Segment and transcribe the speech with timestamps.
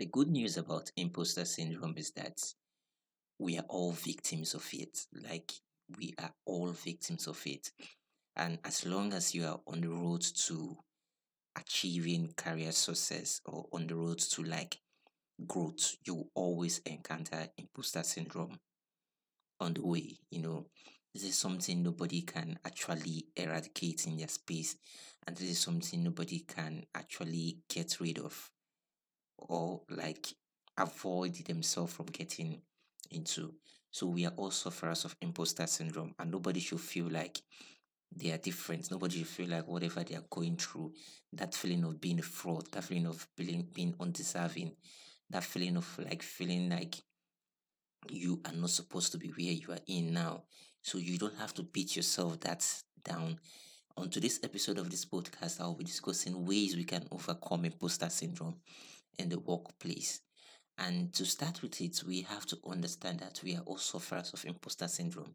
[0.00, 2.40] The good news about imposter syndrome is that
[3.38, 5.06] we are all victims of it.
[5.12, 5.52] Like,
[5.98, 7.70] we are all victims of it.
[8.34, 10.78] And as long as you are on the road to
[11.54, 14.80] achieving career success or on the road to like
[15.46, 18.58] growth, you always encounter imposter syndrome
[19.60, 20.16] on the way.
[20.30, 20.66] You know,
[21.12, 24.76] this is something nobody can actually eradicate in their space,
[25.26, 28.50] and this is something nobody can actually get rid of
[29.48, 30.28] or like
[30.76, 32.60] avoid themselves from getting
[33.10, 33.54] into.
[33.90, 37.40] So we are all sufferers of imposter syndrome, and nobody should feel like
[38.14, 38.90] they are different.
[38.90, 40.92] Nobody should feel like whatever they are going through,
[41.32, 44.72] that feeling of being a fraud, that feeling of being being undeserving,
[45.30, 46.96] that feeling of like feeling like
[48.08, 50.44] you are not supposed to be where you are in now.
[50.82, 52.66] So you don't have to beat yourself that
[53.04, 53.38] down.
[53.96, 58.56] On today's episode of this podcast, I'll be discussing ways we can overcome imposter syndrome
[59.18, 60.20] in the workplace.
[60.78, 64.44] And to start with it, we have to understand that we are all sufferers of
[64.46, 65.34] imposter syndrome.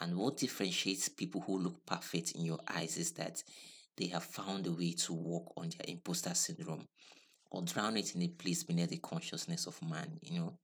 [0.00, 3.42] And what differentiates people who look perfect in your eyes is that
[3.96, 6.86] they have found a way to work on their imposter syndrome
[7.50, 10.54] or drown it in a place beneath the consciousness of man, you know.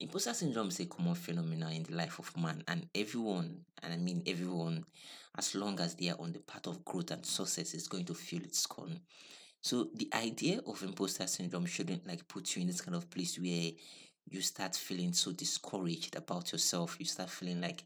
[0.00, 3.96] Imposter syndrome is a common phenomenon in the life of man, and everyone, and I
[3.96, 4.84] mean everyone,
[5.36, 8.14] as long as they are on the path of growth and success, is going to
[8.14, 9.00] feel its con.
[9.60, 13.38] So the idea of imposter syndrome shouldn't like put you in this kind of place
[13.38, 13.72] where
[14.30, 16.96] you start feeling so discouraged about yourself.
[16.98, 17.84] You start feeling like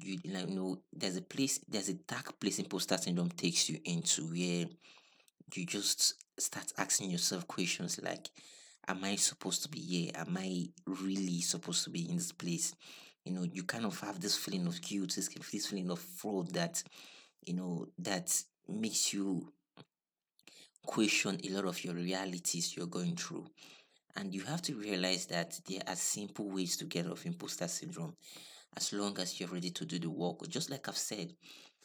[0.00, 4.22] you like know there's a place there's a dark place imposter syndrome takes you into
[4.26, 4.66] where
[5.54, 8.28] you just start asking yourself questions like
[8.88, 12.74] am i supposed to be here am i really supposed to be in this place
[13.24, 16.52] you know you kind of have this feeling of guilt this, this feeling of fraud
[16.52, 16.82] that
[17.44, 19.52] you know that makes you
[20.86, 23.46] question a lot of your realities you're going through
[24.16, 28.14] and you have to realize that there are simple ways to get off imposter syndrome
[28.76, 30.46] as long as you're ready to do the work.
[30.48, 31.32] Just like I've said,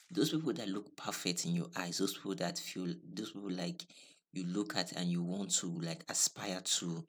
[0.10, 3.86] those people that look perfect in your eyes, those people that feel, those people like
[4.34, 7.06] you look at and you want to like aspire to,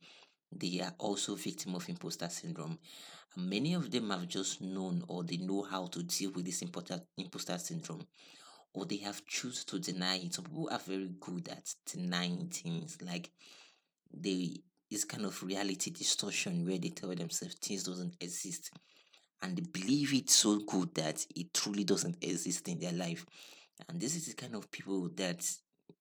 [0.50, 2.78] they are also victim of imposter syndrome.
[3.37, 6.62] And many of them have just known or they know how to deal with this
[6.62, 8.06] imposter, imposter syndrome
[8.75, 10.34] or they have choose to deny it.
[10.34, 13.31] Some people are very good at denying things like
[14.12, 14.60] they
[14.91, 18.71] is kind of reality distortion where they tell themselves things doesn't exist
[19.43, 23.27] and they believe it so good that it truly doesn't exist in their life.
[23.88, 25.38] And this is the kind of people that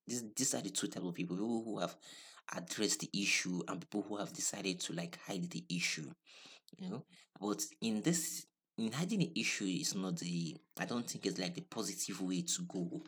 [0.07, 1.95] this, these are the two type of people people who have
[2.55, 6.09] addressed the issue and people who have decided to like hide the issue.
[6.77, 7.05] You know,
[7.39, 8.45] but in this
[8.93, 12.61] hiding the issue is not the I don't think it's like the positive way to
[12.63, 13.03] go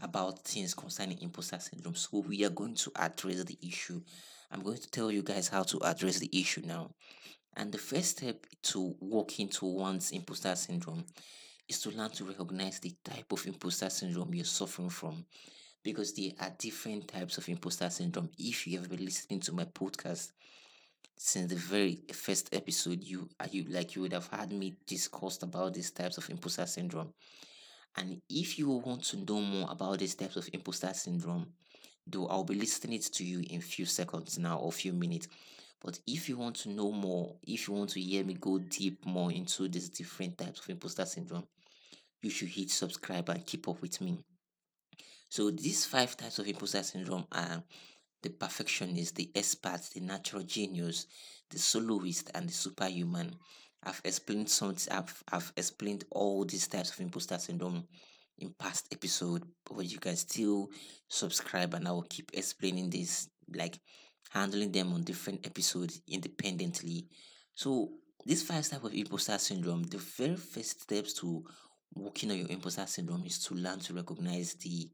[0.00, 1.94] about things concerning imposter syndrome.
[1.94, 4.00] So we are going to address the issue.
[4.50, 6.90] I'm going to tell you guys how to address the issue now.
[7.56, 11.04] And the first step to walking towards imposter syndrome
[11.68, 15.24] is to learn to recognize the type of imposter syndrome you're suffering from.
[15.82, 18.30] Because there are different types of imposter syndrome.
[18.38, 20.30] If you have been listening to my podcast
[21.16, 25.42] since the very first episode, you are you like you would have had me discussed
[25.42, 27.12] about these types of imposter syndrome.
[27.96, 31.52] And if you want to know more about these types of imposter syndrome,
[32.06, 35.28] though I'll be listening it to you in few seconds now or few minutes.
[35.80, 39.04] But if you want to know more, if you want to hear me go deep
[39.04, 41.46] more into these different types of imposter syndrome,
[42.22, 44.18] you should hit subscribe and keep up with me.
[45.28, 47.62] So these five types of imposter syndrome are
[48.22, 51.06] the perfectionist, the expert, the natural genius,
[51.50, 53.34] the soloist, and the superhuman.
[53.84, 54.76] I've explained some.
[54.90, 57.84] I've, I've explained all these types of imposter syndrome
[58.38, 60.68] in past episode, but you can still
[61.08, 63.78] subscribe, and I will keep explaining this like
[64.30, 67.06] handling them on different episodes independently.
[67.54, 67.90] So
[68.24, 71.44] this five type of imposter syndrome, the very first steps to
[71.94, 74.88] working on your imposter syndrome is to learn to recognize the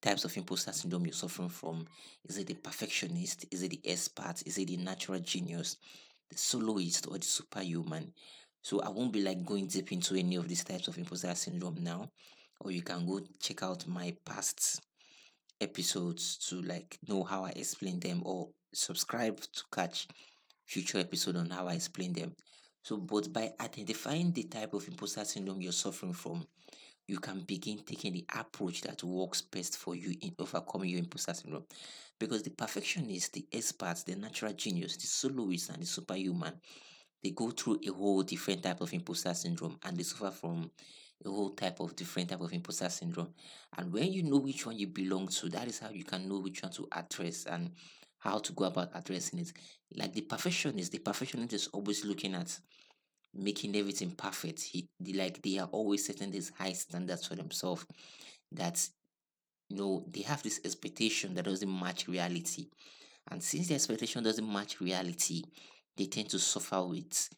[0.00, 1.86] types of imposter syndrome you're suffering from.
[2.28, 3.46] Is it the perfectionist?
[3.50, 4.42] Is it the expert?
[4.46, 5.76] Is it the natural genius?
[6.30, 8.12] The soloist or the superhuman?
[8.62, 11.82] So I won't be like going deep into any of these types of imposter syndrome
[11.82, 12.10] now.
[12.60, 14.80] Or you can go check out my past
[15.60, 20.06] episodes to like know how I explain them or subscribe to catch
[20.66, 22.34] future episode on how I explain them.
[22.82, 26.46] So, but by identifying the type of imposter syndrome you're suffering from,
[27.08, 31.34] you can begin taking the approach that works best for you in overcoming your imposter
[31.34, 31.64] syndrome.
[32.18, 36.52] Because the perfectionist, the experts, the natural genius, the soloist, and the superhuman,
[37.22, 40.70] they go through a whole different type of imposter syndrome and they suffer from
[41.24, 43.32] a whole type of different type of imposter syndrome.
[43.76, 46.38] And when you know which one you belong to, that is how you can know
[46.40, 47.70] which one to address and
[48.18, 49.52] how to go about addressing it.
[49.96, 52.58] Like the perfectionist, the perfectionist is always looking at
[53.34, 54.62] making everything perfect.
[54.62, 57.86] He like they are always setting these high standards for themselves
[58.52, 58.88] that
[59.68, 62.68] you know they have this expectation that doesn't match reality.
[63.30, 65.42] And since the expectation doesn't match reality,
[65.96, 67.28] they tend to suffer with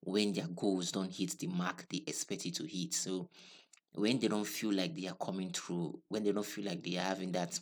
[0.00, 2.94] when their goals don't hit the mark they expect it to hit.
[2.94, 3.28] So
[3.94, 6.96] when they don't feel like they are coming through, when they don't feel like they
[6.96, 7.58] are having that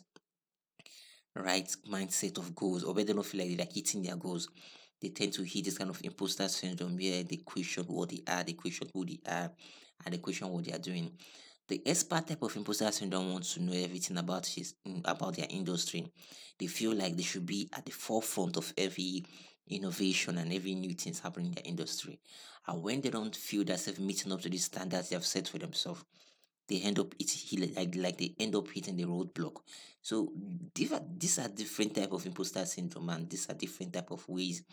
[1.35, 4.49] right mindset of goals, or when they don't feel like they're hitting their goals,
[5.01, 8.43] they tend to hit this kind of imposter syndrome where they question what they are,
[8.43, 9.51] they question who they are,
[10.05, 11.11] and they question what they are doing.
[11.67, 15.47] The expert type of imposter syndrome wants to know everything about his mm, about their
[15.49, 16.05] industry.
[16.59, 19.25] They feel like they should be at the forefront of every
[19.67, 22.19] innovation and every new things happening in their industry.
[22.67, 25.57] And when they don't feel themselves meeting up to the standards they have set for
[25.57, 26.03] themselves,
[26.67, 29.57] they end up hitting like, like they end up hitting the roadblock.
[30.01, 30.31] So
[30.73, 34.27] these are, these are different type of imposter syndrome and these are different type of
[34.27, 34.63] ways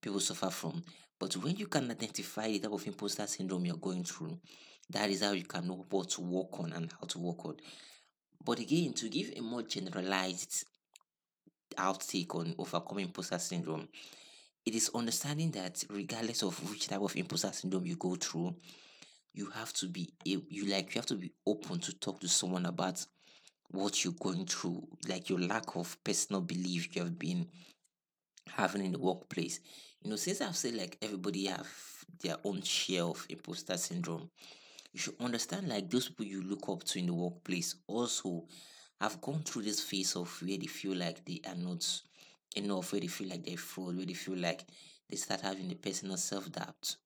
[0.00, 0.82] people suffer from.
[1.18, 4.38] But when you can identify the type of imposter syndrome you're going through,
[4.90, 7.56] that is how you can know what to work on and how to work on.
[8.44, 10.64] But again, to give a more generalized
[11.76, 13.88] outtake on overcoming imposter syndrome,
[14.64, 18.54] it is understanding that regardless of which type of imposter syndrome you go through,
[19.34, 22.66] you have to be you like you have to be open to talk to someone
[22.66, 23.04] about
[23.70, 27.46] what you're going through, like your lack of personal belief you have been
[28.50, 29.60] having in the workplace.
[30.02, 31.68] You know, since I've said like everybody have
[32.22, 34.30] their own share of imposter syndrome,
[34.92, 38.44] you should understand like those people you look up to in the workplace also
[39.00, 41.84] have gone through this phase of where they feel like they are not
[42.56, 44.64] enough where they feel like they're fraud, where they feel like
[45.08, 46.96] they start having the personal self doubt,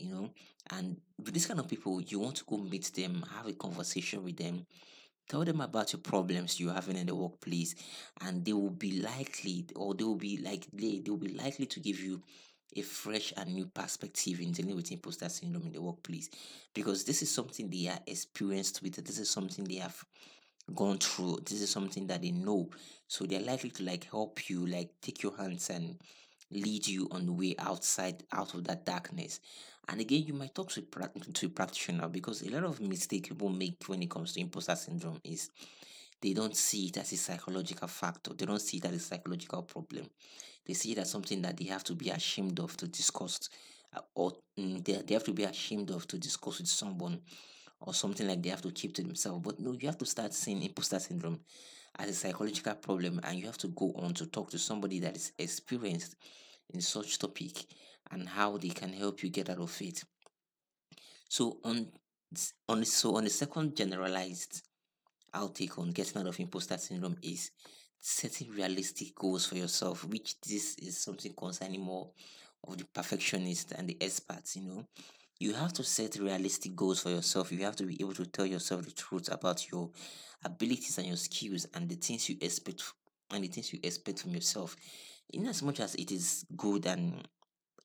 [0.00, 0.30] you know.
[0.70, 4.24] And with this kind of people, you want to go meet them, have a conversation
[4.24, 4.66] with them,
[5.28, 7.74] tell them about your problems you're having in the workplace,
[8.22, 11.66] and they will be likely, or they will be like they, they will be likely
[11.66, 12.22] to give you
[12.76, 16.30] a fresh and new perspective in dealing with imposter syndrome in the workplace
[16.72, 20.04] because this is something they are experienced with this is something they have
[20.74, 22.68] gone through this is something that they know
[23.08, 25.96] so they're likely to like help you like take your hands and
[26.50, 29.40] lead you on the way outside out of that darkness.
[29.88, 33.28] And again you might talk to a, to a practitioner because a lot of mistakes
[33.28, 35.50] people make when it comes to imposter syndrome is
[36.20, 38.34] they don't see it as a psychological factor.
[38.34, 40.06] They don't see it as a psychological problem.
[40.66, 43.48] They see it as something that they have to be ashamed of to discuss
[43.94, 47.20] uh, or mm, they, they have to be ashamed of to discuss with someone
[47.80, 49.42] or something like they have to keep to themselves.
[49.42, 51.40] But no, you have to start seeing imposter syndrome
[52.00, 55.16] as a psychological problem and you have to go on to talk to somebody that
[55.16, 56.16] is experienced
[56.72, 57.52] in such topic
[58.10, 60.02] and how they can help you get out of it.
[61.28, 61.88] So on
[62.68, 64.62] on so on the second generalized
[65.34, 67.50] outtake on getting out of imposter syndrome is
[67.98, 72.10] setting realistic goals for yourself, which this is something concerning more
[72.66, 74.86] of the perfectionist and the experts, you know
[75.40, 77.50] you have to set realistic goals for yourself.
[77.50, 79.90] You have to be able to tell yourself the truth about your
[80.44, 82.82] abilities and your skills and the things you expect
[83.30, 84.76] and the things you expect from yourself.
[85.32, 87.26] In as much as it is good and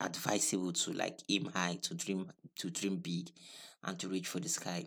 [0.02, 3.30] advisable to like aim high, to dream to dream big
[3.86, 4.86] and to reach for the sky,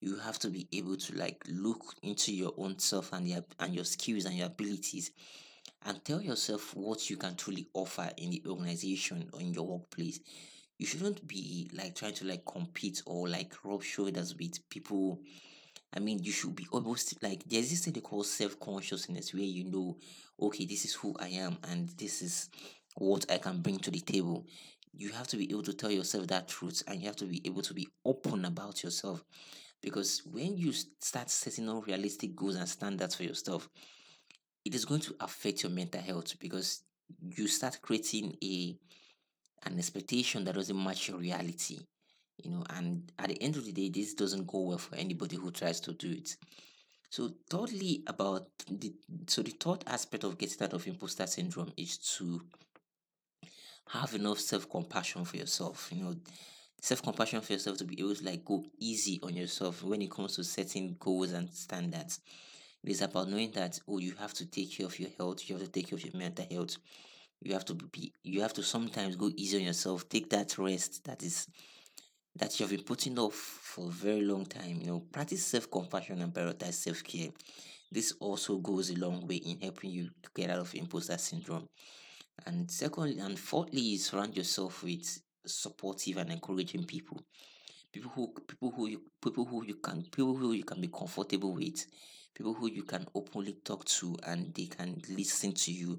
[0.00, 3.74] you have to be able to like look into your own self and your and
[3.74, 5.10] your skills and your abilities
[5.84, 10.20] and tell yourself what you can truly offer in the organization or in your workplace
[10.78, 15.20] you shouldn't be like trying to like compete or like rub shoulders with people.
[15.94, 19.42] I mean, you should be almost like there's this thing they call self consciousness where
[19.42, 19.96] you know,
[20.40, 22.50] okay, this is who I am and this is
[22.96, 24.46] what I can bring to the table.
[24.96, 27.42] You have to be able to tell yourself that truth and you have to be
[27.44, 29.24] able to be open about yourself.
[29.82, 33.68] Because when you start setting up realistic goals and standards for yourself,
[34.64, 36.82] it is going to affect your mental health because
[37.20, 38.76] you start creating a
[39.66, 41.78] an expectation that doesn't match your reality
[42.42, 45.36] you know and at the end of the day this doesn't go well for anybody
[45.36, 46.36] who tries to do it.
[47.10, 48.92] So thirdly about the
[49.26, 52.42] so the third aspect of getting out of imposter syndrome is to
[53.88, 56.16] have enough self-compassion for yourself you know.
[56.82, 60.36] Self-compassion for yourself to be able to like go easy on yourself when it comes
[60.36, 62.20] to setting goals and standards.
[62.84, 65.56] It is about knowing that oh you have to take care of your health you
[65.56, 66.76] have to take care of your mental health
[67.40, 71.04] you have to be you have to sometimes go easy on yourself take that rest
[71.04, 71.46] that is
[72.38, 75.00] that you have been putting off for a very long time you know.
[75.00, 77.30] Practice self-compassion and prioritize self-care.
[77.90, 81.68] This also goes a long way in helping you get out of imposter syndrome.
[82.46, 87.22] And secondly and fourthly surround yourself with supportive and encouraging people
[87.96, 91.54] people who people who you people who you can people who you can be comfortable
[91.54, 91.86] with
[92.34, 95.98] people who you can openly talk to and they can listen to you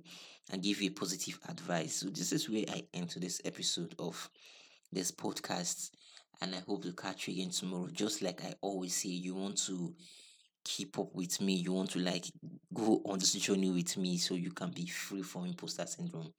[0.51, 1.95] and give you positive advice.
[1.95, 4.29] So this is where I end this episode of
[4.91, 5.89] this podcast.
[6.39, 7.89] And I hope to catch you again tomorrow.
[7.91, 9.95] Just like I always say, you want to
[10.67, 12.25] keep up with me, you want to like
[12.73, 16.33] go on this journey with me so you can be free from imposter syndrome.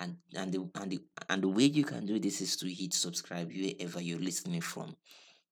[0.00, 2.94] And and the and the and the way you can do this is to hit
[2.94, 4.96] subscribe wherever you're listening from,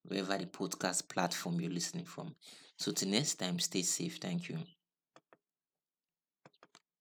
[0.05, 2.35] wherever the podcast platform you're listening from.
[2.79, 4.19] So till next time, stay safe.
[4.19, 4.59] Thank you.